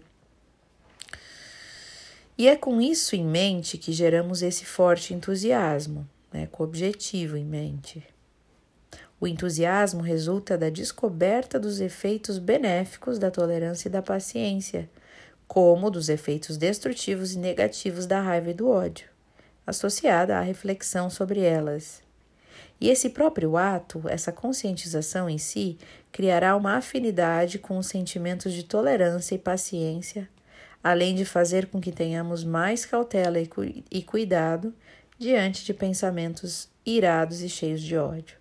E 2.38 2.48
é 2.48 2.56
com 2.56 2.82
isso 2.82 3.16
em 3.16 3.26
mente 3.26 3.78
que 3.78 3.92
geramos 3.92 4.42
esse 4.42 4.66
forte 4.66 5.14
entusiasmo, 5.14 6.08
né, 6.34 6.48
com 6.52 6.64
o 6.64 6.66
objetivo 6.66 7.38
em 7.38 7.46
mente. 7.46 8.04
O 9.20 9.28
entusiasmo 9.28 10.02
resulta 10.02 10.58
da 10.58 10.70
descoberta 10.70 11.60
dos 11.60 11.80
efeitos 11.80 12.40
benéficos 12.40 13.20
da 13.20 13.30
tolerância 13.30 13.88
e 13.88 13.92
da 13.92 14.02
paciência, 14.02 14.90
como 15.52 15.92
dos 15.92 16.08
efeitos 16.08 16.56
destrutivos 16.56 17.34
e 17.34 17.38
negativos 17.38 18.06
da 18.06 18.22
raiva 18.22 18.52
e 18.52 18.54
do 18.54 18.70
ódio, 18.70 19.10
associada 19.68 20.38
à 20.38 20.40
reflexão 20.40 21.10
sobre 21.10 21.42
elas. 21.42 22.02
E 22.80 22.88
esse 22.88 23.10
próprio 23.10 23.58
ato, 23.58 24.02
essa 24.08 24.32
conscientização 24.32 25.30
em 25.30 25.38
si, 25.38 25.78
criará 26.10 26.56
uma 26.56 26.78
afinidade 26.78 27.60
com 27.60 27.78
os 27.78 27.88
sentimentos 27.88 28.54
de 28.54 28.64
tolerância 28.64 29.36
e 29.36 29.38
paciência, 29.38 30.30
além 30.82 31.14
de 31.14 31.26
fazer 31.26 31.66
com 31.66 31.82
que 31.82 31.92
tenhamos 31.92 32.46
mais 32.46 32.86
cautela 32.86 33.38
e, 33.38 33.46
cu 33.46 33.64
e 33.92 34.02
cuidado 34.02 34.74
diante 35.20 35.66
de 35.66 35.74
pensamentos 35.74 36.70
irados 36.86 37.42
e 37.42 37.50
cheios 37.50 37.82
de 37.82 37.98
ódio. 37.98 38.38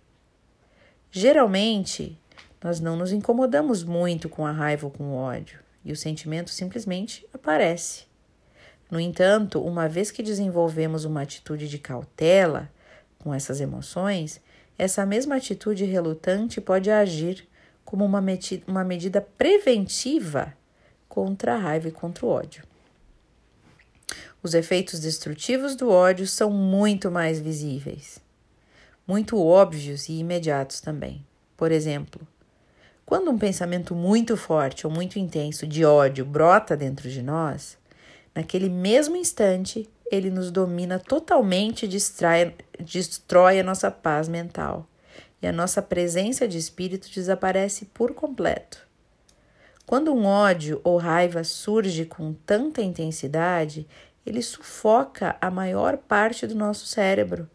Geralmente, 1.11 2.17
nós 2.63 2.79
não 2.79 2.95
nos 2.95 3.11
incomodamos 3.11 3.83
muito 3.83 4.29
com 4.29 4.45
a 4.45 4.51
raiva 4.53 4.85
ou 4.85 4.91
com 4.93 5.03
o 5.11 5.15
ódio, 5.15 5.59
e 5.83 5.91
o 5.91 5.95
sentimento 5.95 6.49
simplesmente 6.49 7.25
aparece. 7.33 8.05
No 8.89 8.99
entanto, 8.99 9.61
uma 9.61 9.87
vez 9.87 10.11
que 10.11 10.21
desenvolvemos 10.21 11.05
uma 11.05 11.21
atitude 11.21 11.67
de 11.67 11.77
cautela 11.77 12.69
com 13.19 13.33
essas 13.33 13.61
emoções, 13.61 14.41
essa 14.77 15.05
mesma 15.05 15.35
atitude 15.35 15.85
relutante 15.85 16.59
pode 16.59 16.89
agir 16.89 17.47
como 17.85 18.05
uma, 18.05 18.23
uma 18.67 18.83
medida 18.83 19.21
preventiva 19.21 20.53
contra 21.07 21.55
a 21.55 21.57
raiva 21.57 21.87
e 21.87 21.91
contra 21.91 22.25
o 22.25 22.29
ódio. 22.29 22.63
Os 24.43 24.53
efeitos 24.53 24.99
destrutivos 24.99 25.75
do 25.75 25.89
ódio 25.89 26.27
são 26.27 26.49
muito 26.49 27.11
mais 27.11 27.39
visíveis 27.39 28.21
muito 29.11 29.37
óbvios 29.37 30.07
e 30.07 30.13
imediatos 30.13 30.79
também. 30.79 31.25
Por 31.57 31.69
exemplo, 31.69 32.25
quando 33.05 33.29
um 33.29 33.37
pensamento 33.37 33.93
muito 33.93 34.37
forte 34.37 34.87
ou 34.87 34.93
muito 34.93 35.19
intenso 35.19 35.67
de 35.67 35.83
ódio 35.83 36.25
brota 36.25 36.77
dentro 36.77 37.09
de 37.09 37.21
nós, 37.21 37.77
naquele 38.33 38.69
mesmo 38.69 39.15
instante 39.15 39.89
ele 40.11 40.29
nos 40.29 40.51
domina 40.51 40.99
totalmente 40.99 41.85
e 41.85 42.83
destrói 42.83 43.59
a 43.59 43.63
nossa 43.63 43.89
paz 43.89 44.27
mental 44.27 44.87
e 45.41 45.47
a 45.47 45.51
nossa 45.51 45.81
presença 45.81 46.47
de 46.47 46.57
espírito 46.57 47.09
desaparece 47.09 47.85
por 47.85 48.13
completo. 48.13 48.85
Quando 49.85 50.13
um 50.13 50.25
ódio 50.25 50.79
ou 50.83 50.97
raiva 50.97 51.43
surge 51.43 52.05
com 52.05 52.33
tanta 52.33 52.81
intensidade, 52.81 53.87
ele 54.25 54.41
sufoca 54.41 55.35
a 55.41 55.49
maior 55.49 55.97
parte 55.97 56.45
do 56.45 56.55
nosso 56.55 56.85
cérebro 56.85 57.49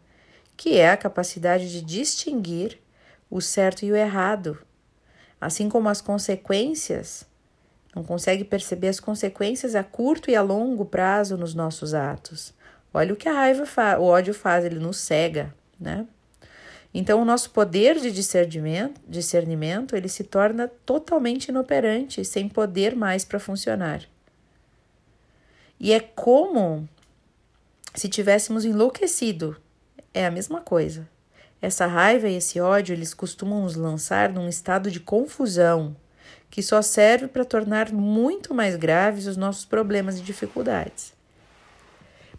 que 0.57 0.75
é 0.75 0.89
a 0.89 0.97
capacidade 0.97 1.71
de 1.71 1.81
distinguir 1.81 2.79
o 3.29 3.39
certo 3.39 3.85
e 3.85 3.91
o 3.91 3.95
errado, 3.95 4.57
assim 5.39 5.69
como 5.69 5.89
as 5.89 6.01
consequências. 6.01 7.25
Não 7.95 8.03
consegue 8.03 8.43
perceber 8.43 8.89
as 8.89 8.99
consequências 8.99 9.75
a 9.75 9.83
curto 9.83 10.29
e 10.29 10.35
a 10.35 10.41
longo 10.41 10.85
prazo 10.85 11.37
nos 11.37 11.53
nossos 11.53 11.93
atos. 11.93 12.53
Olha 12.93 13.13
o 13.13 13.17
que 13.17 13.29
a 13.29 13.33
raiva 13.33 13.65
faz, 13.65 13.99
o 13.99 14.03
ódio 14.03 14.33
faz, 14.33 14.65
ele 14.65 14.79
nos 14.79 14.97
cega, 14.97 15.53
né? 15.79 16.07
Então, 16.93 17.21
o 17.21 17.25
nosso 17.25 17.51
poder 17.51 17.99
de 17.99 18.11
discernimento, 18.11 18.99
discernimento 19.07 19.95
ele 19.95 20.07
se 20.07 20.23
torna 20.23 20.67
totalmente 20.67 21.49
inoperante, 21.49 22.23
sem 22.23 22.47
poder 22.47 22.95
mais 22.95 23.23
para 23.23 23.39
funcionar. 23.39 24.01
E 25.79 25.93
é 25.93 25.99
como 25.99 26.87
se 27.93 28.09
tivéssemos 28.09 28.65
enlouquecido 28.65 29.55
é 30.13 30.25
a 30.25 30.31
mesma 30.31 30.61
coisa. 30.61 31.07
Essa 31.61 31.87
raiva 31.87 32.27
e 32.27 32.35
esse 32.35 32.59
ódio 32.59 32.93
eles 32.93 33.13
costumam 33.13 33.63
nos 33.63 33.75
lançar 33.75 34.31
num 34.31 34.47
estado 34.47 34.91
de 34.91 34.99
confusão 34.99 35.95
que 36.49 36.61
só 36.61 36.81
serve 36.81 37.27
para 37.27 37.43
tornar 37.43 37.91
muito 37.91 38.53
mais 38.53 38.75
graves 38.75 39.27
os 39.27 39.37
nossos 39.37 39.65
problemas 39.65 40.17
e 40.19 40.21
dificuldades. 40.21 41.13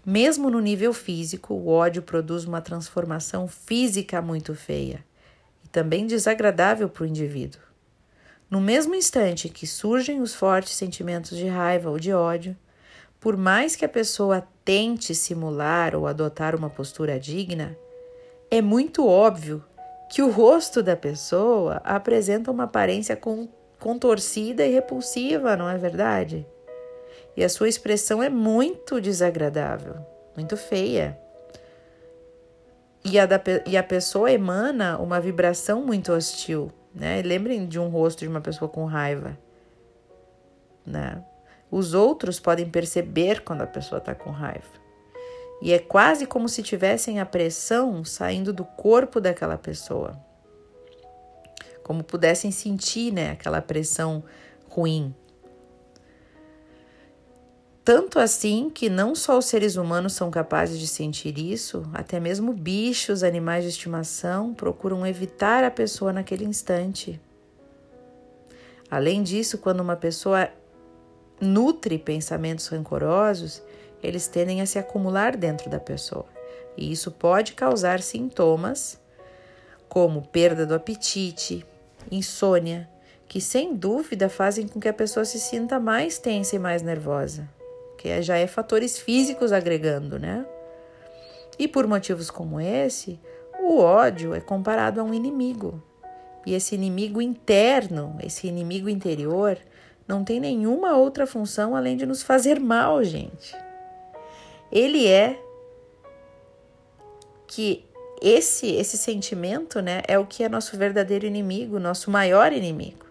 Mesmo 0.04 0.48
no 0.50 0.60
nível 0.60 0.92
físico, 0.94 1.52
o 1.52 1.68
ódio 1.68 2.02
produz 2.02 2.44
uma 2.44 2.60
transformação 2.60 3.46
física 3.46 4.22
muito 4.22 4.54
feia 4.54 5.04
e 5.64 5.68
também 5.68 6.06
desagradável 6.06 6.88
para 6.88 7.02
o 7.02 7.06
indivíduo. 7.06 7.60
No 8.48 8.60
mesmo 8.60 8.94
instante 8.94 9.50
que 9.50 9.66
surgem 9.66 10.22
os 10.22 10.34
fortes 10.34 10.75
sentimentos 10.75 11.37
de 11.37 11.46
raiva 11.46 11.90
ou 11.90 11.98
de 11.98 12.12
ódio, 12.12 12.56
por 13.20 13.37
mais 13.37 13.76
que 13.76 13.84
a 13.84 13.88
pessoa 13.88 14.46
tente 14.64 15.14
simular 15.14 15.94
ou 15.94 16.06
adotar 16.06 16.54
uma 16.54 16.70
postura 16.70 17.20
digna, 17.20 17.76
é 18.50 18.62
muito 18.62 19.07
óbvio 19.07 19.64
que 20.09 20.23
o 20.23 20.31
rosto 20.31 20.83
da 20.83 20.97
pessoa 20.97 21.83
apresenta 21.85 22.50
uma 22.50 22.64
aparência 22.64 23.19
contorcida 23.78 24.67
e 24.67 24.73
repulsiva, 24.73 25.57
não 25.57 25.69
é 25.69 25.76
verdade? 25.76 26.47
E 27.37 27.45
a 27.45 27.49
sua 27.49 27.69
expressão 27.69 28.23
é 28.23 28.31
muito 28.31 29.00
desagradável, 29.00 29.97
muito 30.35 30.57
feia. 30.57 31.19
E 33.05 33.19
a, 33.19 33.26
da, 33.26 33.40
e 33.67 33.76
a 33.76 33.83
pessoa 33.83 34.33
emana 34.33 34.99
uma 34.99 35.21
vibração 35.21 35.85
muito 35.85 36.12
hostil, 36.12 36.73
né? 36.95 37.23
Lembrem 37.23 37.67
de 37.67 37.78
um 37.78 37.88
rosto 37.88 38.21
de 38.21 38.28
uma 38.28 38.40
pessoa 38.40 38.69
com 38.69 38.85
raiva, 38.87 39.38
né? 40.85 41.23
Os 41.71 41.93
outros 41.93 42.40
podem 42.40 42.69
perceber 42.69 43.43
quando 43.43 43.61
a 43.61 43.67
pessoa 43.67 43.99
está 43.99 44.14
com 44.14 44.31
raiva. 44.31 44.88
E 45.60 45.72
é 45.72 45.78
quase 45.78 46.26
como 46.26 46.48
se 46.48 46.62
tivessem 46.62 47.20
a 47.20 47.26
pressão 47.26 48.04
saindo 48.04 48.52
do 48.52 48.64
corpo 48.64 49.20
daquela 49.20 49.58
pessoa. 49.58 50.18
Como 51.82 52.04
pudessem 52.04 52.50
sentir 52.50 53.12
né, 53.12 53.32
aquela 53.32 53.60
pressão 53.60 54.22
ruim. 54.68 55.14
Tanto 57.84 58.18
assim 58.18 58.68
que 58.68 58.90
não 58.90 59.14
só 59.14 59.38
os 59.38 59.46
seres 59.46 59.76
humanos 59.76 60.12
são 60.12 60.30
capazes 60.30 60.78
de 60.78 60.86
sentir 60.86 61.38
isso, 61.38 61.88
até 61.94 62.20
mesmo 62.20 62.52
bichos, 62.52 63.22
animais 63.22 63.64
de 63.64 63.70
estimação 63.70 64.52
procuram 64.52 65.06
evitar 65.06 65.64
a 65.64 65.70
pessoa 65.70 66.12
naquele 66.12 66.44
instante. 66.44 67.18
Além 68.90 69.22
disso, 69.22 69.56
quando 69.56 69.80
uma 69.80 69.96
pessoa 69.96 70.50
nutre 71.40 71.98
pensamentos 71.98 72.66
rancorosos, 72.66 73.62
eles 74.02 74.28
tendem 74.28 74.61
a 74.61 74.67
se 74.67 74.78
acumular 74.78 75.37
dentro 75.37 75.69
da 75.69 75.81
pessoa. 75.81 76.26
E 76.76 76.93
isso 76.93 77.11
pode 77.11 77.55
causar 77.55 78.00
sintomas 78.00 79.00
como 79.88 80.23
perda 80.23 80.64
do 80.64 80.75
apetite, 80.75 81.67
insônia, 82.11 82.88
que 83.26 83.40
sem 83.40 83.75
dúvida 83.75 84.28
fazem 84.28 84.67
com 84.67 84.81
que 84.81 84.88
a 84.88 84.93
pessoa 84.93 85.25
se 85.25 85.38
sinta 85.38 85.78
mais 85.78 86.19
tensa 86.19 86.57
e 86.57 86.59
mais 86.59 86.83
nervosa, 86.83 87.49
que 87.97 88.23
já 88.23 88.37
é 88.37 88.47
fatores 88.47 88.99
físicos 88.99 89.52
agregando, 89.52 90.19
né? 90.19 90.47
E 91.59 91.67
por 91.67 91.87
motivos 91.87 92.31
como 92.31 92.61
esse, 92.61 93.19
o 93.61 93.78
ódio 93.81 94.35
é 94.35 94.40
comparado 94.40 95.00
a 95.00 95.05
um 95.05 95.12
inimigo. 95.12 95.83
E 96.47 96.55
esse 96.55 96.75
inimigo 96.75 97.21
interno, 97.21 98.17
esse 98.23 98.47
inimigo 98.47 98.88
interior, 98.88 99.59
não 100.07 100.25
tem 100.25 100.40
nenhuma 100.40 100.97
outra 100.97 101.26
função 101.26 101.76
além 101.76 101.97
de 101.97 102.07
nos 102.07 102.23
fazer 102.23 102.59
mal, 102.59 103.02
gente. 103.02 103.55
Ele 104.70 105.06
é 105.06 105.42
que 107.46 107.84
esse 108.20 108.66
esse 108.75 108.98
sentimento, 108.98 109.80
né, 109.80 110.02
é 110.06 110.18
o 110.18 110.26
que 110.26 110.42
é 110.42 110.48
nosso 110.48 110.76
verdadeiro 110.76 111.26
inimigo, 111.26 111.78
nosso 111.78 112.10
maior 112.10 112.52
inimigo. 112.52 113.06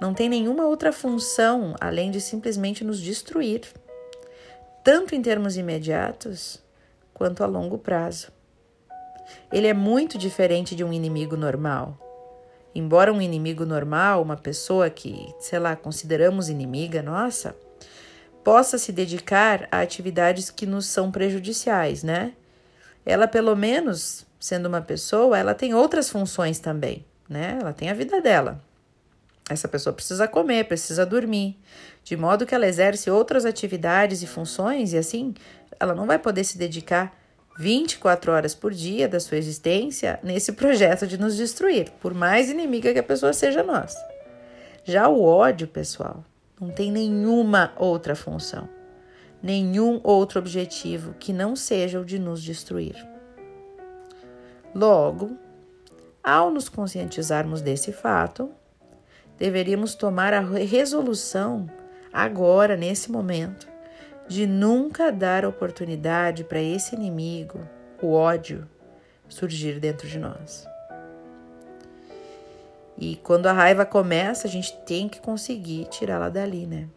Não 0.00 0.12
tem 0.12 0.28
nenhuma 0.28 0.66
outra 0.66 0.92
função 0.92 1.74
além 1.80 2.10
de 2.10 2.20
simplesmente 2.20 2.84
nos 2.84 3.00
destruir, 3.00 3.62
tanto 4.82 5.14
em 5.14 5.22
termos 5.22 5.56
imediatos 5.56 6.62
quanto 7.12 7.42
a 7.42 7.46
longo 7.46 7.78
prazo. 7.78 8.32
Ele 9.52 9.66
é 9.66 9.74
muito 9.74 10.18
diferente 10.18 10.74
de 10.74 10.84
um 10.84 10.92
inimigo 10.92 11.36
normal. 11.36 11.98
Embora 12.74 13.12
um 13.12 13.20
inimigo 13.20 13.64
normal, 13.64 14.20
uma 14.20 14.36
pessoa 14.36 14.90
que, 14.90 15.32
sei 15.38 15.60
lá, 15.60 15.76
consideramos 15.76 16.48
inimiga 16.48 17.02
nossa, 17.02 17.56
possa 18.44 18.76
se 18.78 18.92
dedicar 18.92 19.66
a 19.72 19.80
atividades 19.80 20.50
que 20.50 20.66
nos 20.66 20.86
são 20.86 21.10
prejudiciais, 21.10 22.02
né? 22.02 22.34
Ela, 23.04 23.26
pelo 23.26 23.56
menos, 23.56 24.26
sendo 24.38 24.66
uma 24.66 24.82
pessoa, 24.82 25.38
ela 25.38 25.54
tem 25.54 25.74
outras 25.74 26.10
funções 26.10 26.58
também, 26.58 27.04
né? 27.28 27.58
Ela 27.60 27.72
tem 27.72 27.88
a 27.90 27.94
vida 27.94 28.20
dela. 28.20 28.62
Essa 29.48 29.66
pessoa 29.66 29.92
precisa 29.92 30.28
comer, 30.28 30.64
precisa 30.64 31.04
dormir, 31.04 31.58
de 32.02 32.16
modo 32.16 32.46
que 32.46 32.54
ela 32.54 32.66
exerce 32.66 33.10
outras 33.10 33.44
atividades 33.44 34.22
e 34.22 34.26
funções 34.26 34.92
e 34.92 34.98
assim 34.98 35.34
ela 35.78 35.94
não 35.94 36.06
vai 36.06 36.18
poder 36.18 36.44
se 36.44 36.56
dedicar 36.56 37.14
24 37.58 38.32
horas 38.32 38.54
por 38.54 38.72
dia 38.72 39.08
da 39.08 39.20
sua 39.20 39.36
existência 39.36 40.18
nesse 40.22 40.52
projeto 40.54 41.06
de 41.06 41.18
nos 41.18 41.36
destruir, 41.36 41.90
por 42.00 42.14
mais 42.14 42.50
inimiga 42.50 42.92
que 42.92 42.98
a 42.98 43.02
pessoa 43.02 43.32
seja 43.32 43.62
nossa. 43.62 43.98
Já 44.84 45.08
o 45.08 45.22
ódio, 45.22 45.66
pessoal, 45.66 46.24
não 46.60 46.70
tem 46.70 46.90
nenhuma 46.90 47.72
outra 47.76 48.14
função, 48.14 48.68
nenhum 49.42 50.00
outro 50.02 50.38
objetivo 50.38 51.14
que 51.14 51.32
não 51.32 51.56
seja 51.56 52.00
o 52.00 52.04
de 52.04 52.18
nos 52.18 52.42
destruir. 52.42 52.96
Logo, 54.74 55.36
ao 56.22 56.50
nos 56.50 56.68
conscientizarmos 56.68 57.60
desse 57.60 57.92
fato, 57.92 58.50
deveríamos 59.38 59.94
tomar 59.94 60.32
a 60.32 60.40
resolução 60.40 61.68
agora, 62.12 62.76
nesse 62.76 63.10
momento, 63.10 63.68
de 64.26 64.46
nunca 64.46 65.12
dar 65.12 65.44
oportunidade 65.44 66.44
para 66.44 66.62
esse 66.62 66.94
inimigo, 66.94 67.60
o 68.00 68.12
ódio, 68.12 68.68
surgir 69.28 69.78
dentro 69.78 70.08
de 70.08 70.18
nós. 70.18 70.66
E 72.96 73.16
quando 73.16 73.46
a 73.46 73.52
raiva 73.52 73.84
começa, 73.84 74.46
a 74.46 74.50
gente 74.50 74.76
tem 74.84 75.08
que 75.08 75.20
conseguir 75.20 75.86
tirá-la 75.86 76.28
dali, 76.28 76.66
né? 76.66 76.88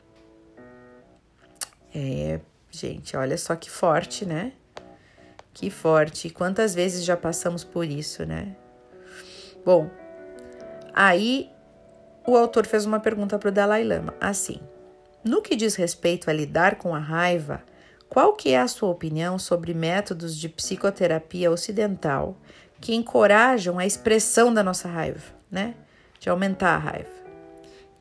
É, 1.93 2.39
gente, 2.69 3.17
olha 3.17 3.37
só 3.37 3.55
que 3.55 3.69
forte, 3.69 4.25
né? 4.25 4.53
Que 5.53 5.69
forte. 5.69 6.29
Quantas 6.29 6.75
vezes 6.75 7.03
já 7.03 7.17
passamos 7.17 7.63
por 7.63 7.85
isso, 7.85 8.25
né? 8.25 8.55
Bom, 9.65 9.89
aí 10.93 11.49
o 12.27 12.37
autor 12.37 12.67
fez 12.67 12.85
uma 12.85 12.99
pergunta 12.99 13.39
para 13.39 13.49
o 13.49 13.51
Dalai 13.51 13.83
Lama, 13.83 14.13
assim: 14.21 14.59
No 15.23 15.41
que 15.41 15.55
diz 15.55 15.75
respeito 15.75 16.29
a 16.29 16.33
lidar 16.33 16.75
com 16.75 16.93
a 16.93 16.99
raiva, 16.99 17.63
qual 18.07 18.33
que 18.33 18.51
é 18.51 18.59
a 18.59 18.67
sua 18.67 18.89
opinião 18.89 19.39
sobre 19.39 19.73
métodos 19.73 20.37
de 20.37 20.47
psicoterapia 20.47 21.51
ocidental 21.51 22.37
que 22.79 22.93
encorajam 22.93 23.79
a 23.79 23.85
expressão 23.85 24.53
da 24.53 24.61
nossa 24.61 24.87
raiva, 24.87 25.33
né? 25.49 25.73
De 26.19 26.29
aumentar 26.29 26.75
a 26.75 26.77
raiva. 26.77 27.09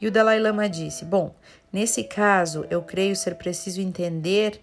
E 0.00 0.06
o 0.06 0.10
Dalai 0.10 0.38
Lama 0.38 0.68
disse: 0.68 1.04
Bom, 1.04 1.34
nesse 1.72 2.04
caso, 2.04 2.66
eu 2.70 2.82
creio 2.82 3.16
ser 3.16 3.36
preciso 3.36 3.80
entender 3.80 4.60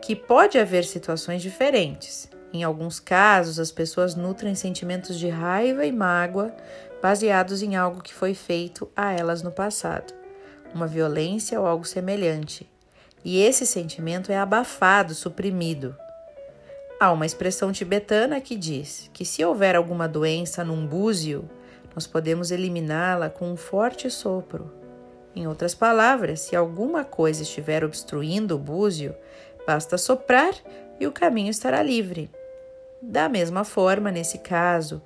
que 0.00 0.16
pode 0.16 0.58
haver 0.58 0.84
situações 0.84 1.42
diferentes. 1.42 2.28
Em 2.52 2.64
alguns 2.64 2.98
casos, 2.98 3.60
as 3.60 3.70
pessoas 3.70 4.14
nutrem 4.14 4.54
sentimentos 4.54 5.18
de 5.18 5.28
raiva 5.28 5.86
e 5.86 5.92
mágoa 5.92 6.54
baseados 7.00 7.62
em 7.62 7.76
algo 7.76 8.02
que 8.02 8.12
foi 8.12 8.34
feito 8.34 8.90
a 8.94 9.12
elas 9.12 9.42
no 9.42 9.50
passado, 9.50 10.12
uma 10.74 10.86
violência 10.86 11.58
ou 11.60 11.66
algo 11.66 11.84
semelhante. 11.84 12.68
E 13.24 13.40
esse 13.40 13.66
sentimento 13.66 14.32
é 14.32 14.36
abafado, 14.36 15.14
suprimido. 15.14 15.96
Há 16.98 17.12
uma 17.12 17.26
expressão 17.26 17.72
tibetana 17.72 18.40
que 18.40 18.56
diz 18.56 19.10
que 19.12 19.24
se 19.24 19.44
houver 19.44 19.76
alguma 19.76 20.08
doença 20.08 20.64
num 20.64 20.86
búzio, 20.86 21.48
nós 21.94 22.06
podemos 22.06 22.50
eliminá-la 22.50 23.28
com 23.28 23.50
um 23.50 23.56
forte 23.56 24.10
sopro. 24.10 24.70
Em 25.34 25.46
outras 25.46 25.74
palavras, 25.74 26.40
se 26.40 26.56
alguma 26.56 27.04
coisa 27.04 27.42
estiver 27.42 27.84
obstruindo 27.84 28.56
o 28.56 28.58
búzio, 28.58 29.14
basta 29.66 29.96
soprar 29.96 30.54
e 30.98 31.06
o 31.06 31.12
caminho 31.12 31.50
estará 31.50 31.82
livre. 31.82 32.30
Da 33.00 33.28
mesma 33.28 33.64
forma, 33.64 34.10
nesse 34.10 34.38
caso, 34.38 35.00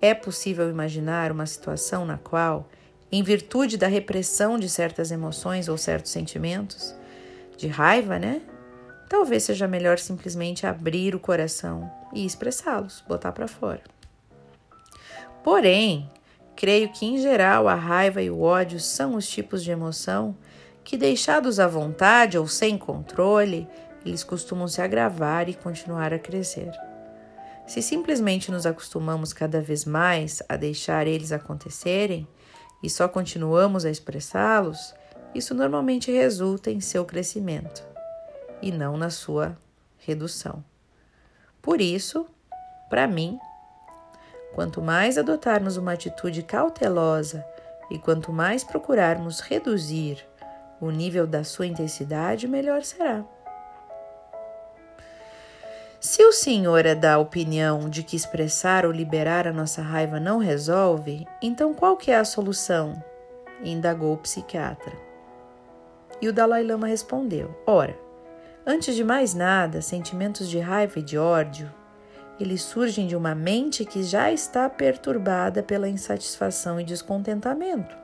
é 0.00 0.14
possível 0.14 0.70
imaginar 0.70 1.32
uma 1.32 1.46
situação 1.46 2.04
na 2.04 2.16
qual, 2.16 2.68
em 3.10 3.22
virtude 3.22 3.76
da 3.76 3.86
repressão 3.86 4.58
de 4.58 4.68
certas 4.68 5.10
emoções 5.10 5.68
ou 5.68 5.76
certos 5.76 6.12
sentimentos, 6.12 6.94
de 7.56 7.66
raiva, 7.66 8.18
né? 8.18 8.40
Talvez 9.08 9.42
seja 9.42 9.66
melhor 9.66 9.98
simplesmente 9.98 10.66
abrir 10.66 11.14
o 11.14 11.20
coração 11.20 11.90
e 12.14 12.24
expressá-los, 12.24 13.02
botar 13.08 13.32
para 13.32 13.48
fora. 13.48 13.82
Porém, 15.42 16.08
creio 16.60 16.90
que 16.90 17.06
em 17.06 17.16
geral 17.16 17.66
a 17.66 17.74
raiva 17.74 18.20
e 18.20 18.30
o 18.30 18.42
ódio 18.42 18.78
são 18.78 19.14
os 19.14 19.26
tipos 19.26 19.64
de 19.64 19.70
emoção 19.70 20.36
que, 20.84 20.94
deixados 20.94 21.58
à 21.58 21.66
vontade 21.66 22.36
ou 22.36 22.46
sem 22.46 22.76
controle, 22.76 23.66
eles 24.04 24.22
costumam 24.22 24.68
se 24.68 24.82
agravar 24.82 25.48
e 25.48 25.54
continuar 25.54 26.12
a 26.12 26.18
crescer. 26.18 26.70
Se 27.66 27.80
simplesmente 27.80 28.50
nos 28.50 28.66
acostumamos 28.66 29.32
cada 29.32 29.62
vez 29.62 29.86
mais 29.86 30.42
a 30.50 30.54
deixar 30.54 31.06
eles 31.06 31.32
acontecerem 31.32 32.28
e 32.82 32.90
só 32.90 33.08
continuamos 33.08 33.86
a 33.86 33.90
expressá-los, 33.90 34.94
isso 35.34 35.54
normalmente 35.54 36.12
resulta 36.12 36.70
em 36.70 36.78
seu 36.78 37.06
crescimento 37.06 37.82
e 38.60 38.70
não 38.70 38.98
na 38.98 39.08
sua 39.08 39.56
redução. 39.96 40.62
Por 41.62 41.80
isso, 41.80 42.26
para 42.90 43.06
mim, 43.06 43.38
quanto 44.54 44.82
mais 44.82 45.16
adotarmos 45.16 45.76
uma 45.76 45.92
atitude 45.92 46.42
cautelosa 46.42 47.44
e 47.90 47.98
quanto 47.98 48.32
mais 48.32 48.64
procurarmos 48.64 49.40
reduzir 49.40 50.26
o 50.80 50.90
nível 50.90 51.26
da 51.26 51.44
sua 51.44 51.66
intensidade, 51.66 52.48
melhor 52.48 52.82
será. 52.82 53.24
Se 56.00 56.24
o 56.24 56.32
senhor 56.32 56.86
é 56.86 56.94
da 56.94 57.18
opinião 57.18 57.90
de 57.90 58.02
que 58.02 58.16
expressar 58.16 58.86
ou 58.86 58.92
liberar 58.92 59.46
a 59.46 59.52
nossa 59.52 59.82
raiva 59.82 60.18
não 60.18 60.38
resolve, 60.38 61.26
então 61.42 61.74
qual 61.74 61.96
que 61.96 62.10
é 62.10 62.16
a 62.16 62.24
solução? 62.24 63.02
indagou 63.62 64.14
o 64.14 64.16
psiquiatra. 64.16 64.92
E 66.20 66.28
o 66.28 66.32
Dalai 66.32 66.62
Lama 66.62 66.86
respondeu: 66.86 67.54
Ora, 67.66 67.94
antes 68.66 68.94
de 68.94 69.04
mais 69.04 69.34
nada, 69.34 69.82
sentimentos 69.82 70.48
de 70.48 70.58
raiva 70.58 70.98
e 70.98 71.02
de 71.02 71.18
ódio, 71.18 71.70
eles 72.42 72.62
surgem 72.62 73.06
de 73.06 73.14
uma 73.14 73.34
mente 73.34 73.84
que 73.84 74.02
já 74.02 74.32
está 74.32 74.68
perturbada 74.68 75.62
pela 75.62 75.88
insatisfação 75.88 76.80
e 76.80 76.84
descontentamento. 76.84 77.94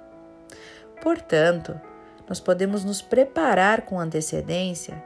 Portanto, 1.03 1.81
nós 2.29 2.41
podemos 2.41 2.85
nos 2.85 3.01
preparar 3.01 3.83
com 3.83 3.99
antecedência 3.99 5.03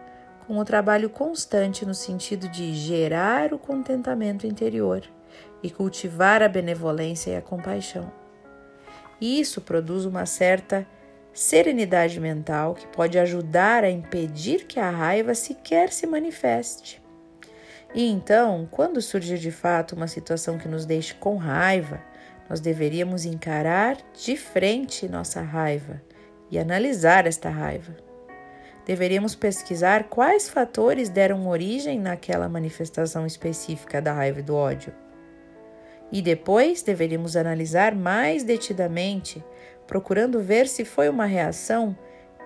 com 0.47 0.59
o 0.59 0.65
trabalho 0.65 1.09
constante 1.09 1.87
no 1.87 1.95
sentido 1.95 2.49
de 2.49 2.75
gerar 2.75 3.55
o 3.55 3.59
contentamento 3.59 4.47
interior 4.47 5.03
e 5.63 5.71
cultivar 5.71 6.43
a 6.43 6.49
benevolência 6.49 7.31
e 7.31 7.37
a 7.37 7.43
compaixão. 7.43 8.11
Isso 9.21 9.61
produz 9.61 10.05
uma 10.05 10.27
certa 10.27 10.85
serenidade 11.33 12.19
mental 12.19 12.75
que 12.75 12.87
pode 12.89 13.19
ajudar 13.19 13.85
a 13.85 13.91
impedir 13.91 14.65
que 14.67 14.81
a 14.81 14.91
raiva 14.91 15.35
sequer 15.35 15.93
se 15.93 16.07
manifeste. 16.07 17.00
E 17.95 18.09
então, 18.09 18.69
quando 18.71 19.01
surgir 19.01 19.39
de 19.39 19.51
fato 19.51 19.97
uma 19.97 20.07
situação 20.07 20.59
que 20.59 20.69
nos 20.69 20.87
deixe 20.87 21.15
com 21.15 21.37
raiva, 21.37 22.01
nós 22.49 22.61
deveríamos 22.61 23.25
encarar 23.25 23.97
de 24.15 24.37
frente 24.37 25.09
nossa 25.09 25.41
raiva 25.41 26.01
e 26.51 26.59
analisar 26.59 27.27
esta 27.27 27.49
raiva 27.49 28.11
deveríamos 28.91 29.37
pesquisar 29.37 30.09
quais 30.09 30.49
fatores 30.49 31.09
deram 31.09 31.47
origem 31.47 31.97
naquela 32.01 32.49
manifestação 32.49 33.25
específica 33.25 34.03
da 34.03 34.13
raiva 34.13 34.41
e 34.41 34.43
do 34.43 34.57
ódio. 34.57 34.93
E 36.11 36.21
depois 36.21 36.83
deveríamos 36.83 37.37
analisar 37.37 37.95
mais 37.95 38.43
detidamente, 38.43 39.45
procurando 39.87 40.41
ver 40.41 40.67
se 40.67 40.85
foi 40.85 41.09
uma 41.09 41.25
reação 41.25 41.97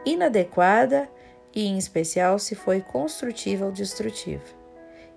inadequada 0.05 1.09
e, 1.55 1.65
em 1.65 1.79
especial, 1.79 2.39
se 2.39 2.55
foi 2.55 2.83
construtiva 2.83 3.65
ou 3.65 3.73
destrutiva. 3.73 4.64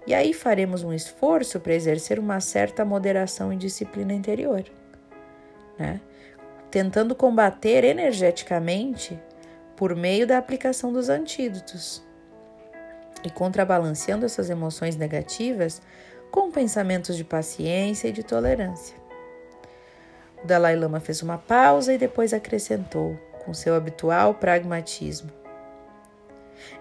E 0.07 0.13
aí 0.13 0.33
faremos 0.33 0.83
um 0.83 0.93
esforço 0.93 1.59
para 1.59 1.73
exercer 1.73 2.17
uma 2.17 2.39
certa 2.39 2.85
moderação 2.85 3.51
e 3.51 3.57
disciplina 3.57 4.13
interior, 4.13 4.63
né? 5.77 5.99
tentando 6.71 7.13
combater 7.13 7.83
energeticamente 7.83 9.19
por 9.75 9.93
meio 9.93 10.25
da 10.25 10.37
aplicação 10.37 10.93
dos 10.93 11.09
antídotos 11.09 12.01
e 13.21 13.29
contrabalanceando 13.29 14.25
essas 14.25 14.49
emoções 14.49 14.95
negativas 14.95 15.81
com 16.31 16.49
pensamentos 16.51 17.17
de 17.17 17.25
paciência 17.25 18.07
e 18.07 18.13
de 18.13 18.23
tolerância. 18.23 18.95
O 20.41 20.47
Dalai 20.47 20.77
Lama 20.77 21.01
fez 21.01 21.21
uma 21.21 21.37
pausa 21.37 21.93
e 21.93 21.97
depois 21.97 22.33
acrescentou, 22.33 23.19
com 23.43 23.53
seu 23.53 23.75
habitual 23.75 24.35
pragmatismo: 24.35 25.29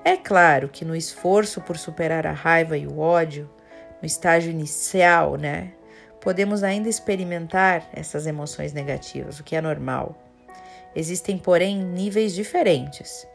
É 0.05 0.17
claro 0.17 0.69
que 0.69 0.85
no 0.85 0.95
esforço 0.95 1.61
por 1.61 1.77
superar 1.77 2.27
a 2.27 2.33
raiva 2.33 2.77
e 2.77 2.87
o 2.87 2.99
ódio, 2.99 3.51
no 4.01 4.07
estágio 4.07 4.51
inicial, 4.51 5.37
né, 5.37 5.73
podemos 6.21 6.63
ainda 6.63 6.89
experimentar 6.89 7.89
essas 7.93 8.27
emoções 8.27 8.73
negativas, 8.73 9.39
o 9.39 9.45
que 9.45 9.57
é 9.57 9.61
normal. 9.61 10.17
Existem, 10.95 11.39
porém, 11.39 11.79
níveis 11.83 12.35
diferentes. 12.35 13.27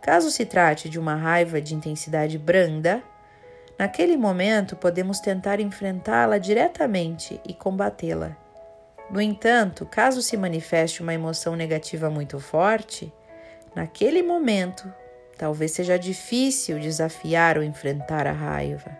Caso 0.00 0.30
se 0.30 0.44
trate 0.44 0.88
de 0.88 0.98
uma 0.98 1.14
raiva 1.14 1.60
de 1.60 1.74
intensidade 1.74 2.38
branda, 2.38 3.02
naquele 3.78 4.16
momento 4.16 4.76
podemos 4.76 5.20
tentar 5.20 5.60
enfrentá-la 5.60 6.38
diretamente 6.38 7.40
e 7.46 7.54
combatê-la. 7.54 8.36
No 9.10 9.20
entanto, 9.20 9.86
caso 9.86 10.22
se 10.22 10.36
manifeste 10.36 11.02
uma 11.02 11.14
emoção 11.14 11.54
negativa 11.54 12.08
muito 12.08 12.40
forte, 12.40 13.12
naquele 13.74 14.22
momento 14.22 14.92
talvez 15.36 15.72
seja 15.72 15.98
difícil 15.98 16.78
desafiar 16.78 17.58
ou 17.58 17.64
enfrentar 17.64 18.26
a 18.26 18.32
raiva. 18.32 18.90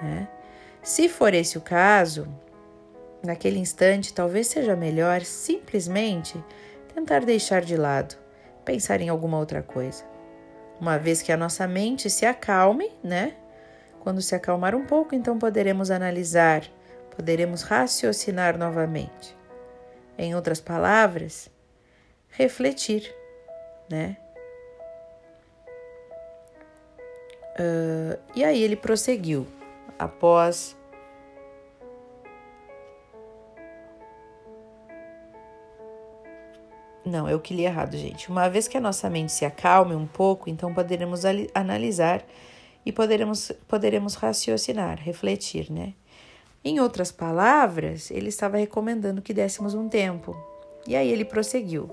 Né? 0.00 0.28
Se 0.82 1.08
for 1.08 1.32
esse 1.32 1.56
o 1.56 1.60
caso, 1.60 2.28
naquele 3.22 3.58
instante 3.58 4.12
talvez 4.12 4.48
seja 4.48 4.76
melhor 4.76 5.22
simplesmente 5.22 6.42
tentar 6.94 7.20
deixar 7.20 7.62
de 7.62 7.76
lado, 7.76 8.16
pensar 8.64 9.00
em 9.00 9.08
alguma 9.08 9.38
outra 9.38 9.62
coisa. 9.62 10.04
Uma 10.80 10.98
vez 10.98 11.22
que 11.22 11.32
a 11.32 11.36
nossa 11.36 11.66
mente 11.66 12.10
se 12.10 12.26
acalme, 12.26 12.90
né? 13.02 13.34
Quando 14.00 14.20
se 14.20 14.34
acalmar 14.34 14.74
um 14.74 14.84
pouco, 14.84 15.14
então 15.14 15.38
poderemos 15.38 15.90
analisar, 15.90 16.62
poderemos 17.16 17.62
raciocinar 17.62 18.58
novamente. 18.58 19.36
Em 20.18 20.34
outras 20.34 20.60
palavras, 20.60 21.48
refletir, 22.28 23.14
né? 23.88 24.16
Uh, 27.58 28.18
e 28.34 28.42
aí 28.42 28.62
ele 28.62 28.76
prosseguiu 28.76 29.46
após 29.98 30.76
Não, 37.04 37.28
eu 37.28 37.38
que 37.38 37.52
li 37.52 37.64
errado, 37.66 37.98
gente. 37.98 38.30
Uma 38.30 38.48
vez 38.48 38.66
que 38.66 38.78
a 38.78 38.80
nossa 38.80 39.10
mente 39.10 39.30
se 39.30 39.44
acalme 39.44 39.94
um 39.94 40.06
pouco, 40.06 40.48
então 40.48 40.72
poderemos 40.72 41.22
analisar 41.52 42.24
e 42.84 42.90
poderemos, 42.90 43.52
poderemos 43.68 44.14
raciocinar, 44.14 44.98
refletir, 44.98 45.70
né? 45.70 45.92
Em 46.64 46.80
outras 46.80 47.12
palavras, 47.12 48.10
ele 48.10 48.30
estava 48.30 48.56
recomendando 48.56 49.20
que 49.20 49.34
dessemos 49.34 49.74
um 49.74 49.86
tempo. 49.86 50.34
E 50.86 50.96
aí 50.96 51.10
ele 51.10 51.26
prosseguiu. 51.26 51.90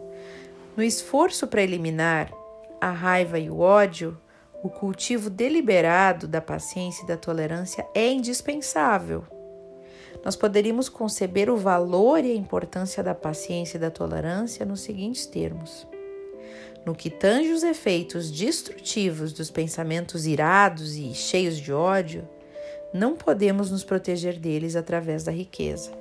No 0.78 0.84
esforço 0.84 1.46
para 1.46 1.62
eliminar 1.62 2.32
a 2.80 2.90
raiva 2.90 3.38
e 3.38 3.50
o 3.50 3.60
ódio, 3.60 4.18
o 4.64 4.70
cultivo 4.70 5.30
deliberado 5.30 6.28
da 6.28 6.42
paciência 6.42 7.04
e 7.04 7.08
da 7.08 7.18
tolerância 7.18 7.88
é 7.94 8.12
indispensável 8.12 9.26
nós 10.24 10.36
poderíamos 10.36 10.88
conceber 10.88 11.50
o 11.50 11.58
valor 11.58 12.24
e 12.24 12.32
a 12.32 12.36
importância 12.36 13.04
da 13.04 13.16
paciência 13.16 13.78
e 13.78 13.80
da 13.80 13.90
tolerância 13.90 14.66
nos 14.66 14.82
seguintes 14.82 15.26
termos. 15.26 15.88
No 16.86 16.96
que 16.96 17.10
tange 17.10 17.52
os 17.52 17.64
efeitos 17.64 18.32
destrutivos 18.32 19.34
dos 19.34 19.50
pensamentos 19.50 20.26
irados 20.26 20.96
e 20.96 21.14
cheios 21.14 21.58
de 21.58 21.72
ódio, 21.72 22.28
não 22.94 23.16
podemos 23.16 23.72
nos 23.72 23.84
proteger 23.84 24.38
deles 24.38 24.76
através 24.76 25.24
da 25.24 25.32
riqueza. 25.32 25.92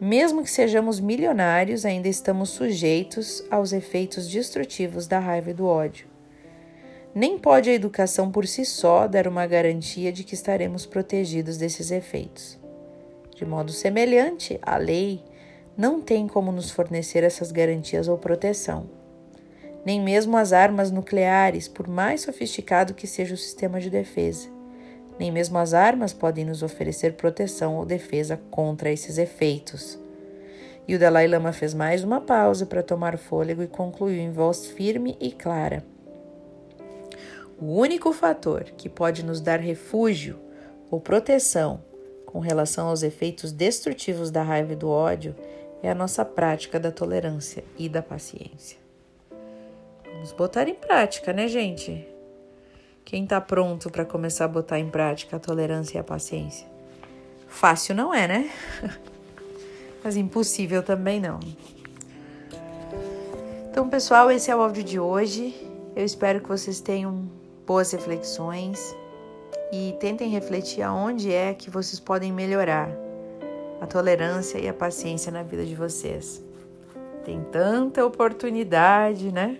Mesmo 0.00 0.44
que 0.44 0.50
sejamos 0.50 1.00
milionários, 1.00 1.84
ainda 1.84 2.06
estamos 2.06 2.50
sujeitos 2.50 3.42
aos 3.50 3.72
efeitos 3.72 4.28
destrutivos 4.28 5.08
da 5.08 5.18
raiva 5.18 5.50
e 5.50 5.54
do 5.54 5.66
ódio. 5.66 6.17
Nem 7.14 7.38
pode 7.38 7.70
a 7.70 7.74
educação 7.74 8.30
por 8.30 8.46
si 8.46 8.64
só 8.64 9.06
dar 9.06 9.26
uma 9.26 9.46
garantia 9.46 10.12
de 10.12 10.22
que 10.24 10.34
estaremos 10.34 10.84
protegidos 10.84 11.56
desses 11.56 11.90
efeitos. 11.90 12.58
De 13.34 13.44
modo 13.44 13.72
semelhante, 13.72 14.58
a 14.60 14.76
lei 14.76 15.22
não 15.76 16.00
tem 16.00 16.26
como 16.26 16.52
nos 16.52 16.70
fornecer 16.70 17.22
essas 17.24 17.50
garantias 17.50 18.08
ou 18.08 18.18
proteção. 18.18 18.90
Nem 19.84 20.00
mesmo 20.00 20.36
as 20.36 20.52
armas 20.52 20.90
nucleares, 20.90 21.66
por 21.66 21.88
mais 21.88 22.22
sofisticado 22.22 22.94
que 22.94 23.06
seja 23.06 23.34
o 23.34 23.38
sistema 23.38 23.80
de 23.80 23.88
defesa. 23.88 24.48
Nem 25.18 25.32
mesmo 25.32 25.56
as 25.56 25.72
armas 25.72 26.12
podem 26.12 26.44
nos 26.44 26.62
oferecer 26.62 27.14
proteção 27.14 27.76
ou 27.76 27.86
defesa 27.86 28.38
contra 28.50 28.90
esses 28.90 29.18
efeitos. 29.18 29.98
E 30.86 30.94
o 30.94 30.98
Dalai 30.98 31.26
Lama 31.26 31.52
fez 31.52 31.74
mais 31.74 32.04
uma 32.04 32.20
pausa 32.20 32.66
para 32.66 32.82
tomar 32.82 33.16
fôlego 33.16 33.62
e 33.62 33.66
concluiu 33.66 34.20
em 34.20 34.30
voz 34.30 34.66
firme 34.66 35.16
e 35.20 35.30
clara. 35.30 35.84
O 37.60 37.76
único 37.76 38.12
fator 38.12 38.64
que 38.76 38.88
pode 38.88 39.24
nos 39.24 39.40
dar 39.40 39.58
refúgio 39.58 40.38
ou 40.90 41.00
proteção 41.00 41.82
com 42.24 42.38
relação 42.38 42.88
aos 42.88 43.02
efeitos 43.02 43.50
destrutivos 43.50 44.30
da 44.30 44.42
raiva 44.42 44.74
e 44.74 44.76
do 44.76 44.88
ódio 44.88 45.34
é 45.82 45.90
a 45.90 45.94
nossa 45.94 46.24
prática 46.24 46.78
da 46.78 46.92
tolerância 46.92 47.64
e 47.76 47.88
da 47.88 48.00
paciência. 48.00 48.78
Vamos 50.04 50.32
botar 50.32 50.68
em 50.68 50.74
prática, 50.74 51.32
né, 51.32 51.48
gente? 51.48 52.06
Quem 53.04 53.24
está 53.24 53.40
pronto 53.40 53.90
para 53.90 54.04
começar 54.04 54.44
a 54.44 54.48
botar 54.48 54.78
em 54.78 54.88
prática 54.88 55.36
a 55.36 55.40
tolerância 55.40 55.96
e 55.96 56.00
a 56.00 56.04
paciência? 56.04 56.66
Fácil 57.48 57.94
não 57.94 58.14
é, 58.14 58.28
né? 58.28 58.50
Mas 60.04 60.16
impossível 60.16 60.82
também 60.82 61.20
não. 61.20 61.40
Então, 63.70 63.88
pessoal, 63.88 64.30
esse 64.30 64.50
é 64.50 64.54
o 64.54 64.60
áudio 64.60 64.84
de 64.84 65.00
hoje. 65.00 65.54
Eu 65.96 66.04
espero 66.04 66.40
que 66.40 66.48
vocês 66.48 66.80
tenham 66.80 67.37
boas 67.68 67.92
reflexões 67.92 68.96
e 69.70 69.94
tentem 70.00 70.30
refletir 70.30 70.80
aonde 70.80 71.30
é 71.30 71.52
que 71.52 71.68
vocês 71.68 72.00
podem 72.00 72.32
melhorar 72.32 72.88
a 73.78 73.86
tolerância 73.86 74.58
e 74.58 74.66
a 74.66 74.72
paciência 74.72 75.30
na 75.30 75.42
vida 75.42 75.66
de 75.66 75.74
vocês. 75.74 76.42
Tem 77.26 77.44
tanta 77.52 78.04
oportunidade, 78.06 79.30
né? 79.30 79.58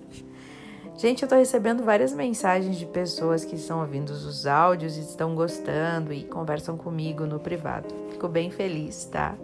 Gente, 0.96 1.22
eu 1.22 1.28
tô 1.28 1.36
recebendo 1.36 1.84
várias 1.84 2.14
mensagens 2.14 2.76
de 2.76 2.86
pessoas 2.86 3.44
que 3.44 3.56
estão 3.56 3.80
ouvindo 3.80 4.08
os 4.08 4.46
áudios 4.46 4.96
e 4.96 5.00
estão 5.00 5.34
gostando 5.34 6.14
e 6.14 6.24
conversam 6.24 6.78
comigo 6.78 7.26
no 7.26 7.38
privado. 7.38 7.94
Fico 8.10 8.26
bem 8.26 8.50
feliz, 8.50 9.04
tá? 9.04 9.36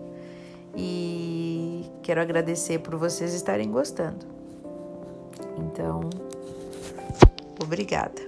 E 0.74 1.84
quero 2.02 2.22
agradecer 2.22 2.78
por 2.78 2.96
vocês 2.96 3.34
estarem 3.34 3.70
gostando. 3.70 4.26
Então, 5.58 6.00
Obrigada. 7.60 8.22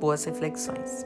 Boas 0.00 0.24
reflexões. 0.24 1.04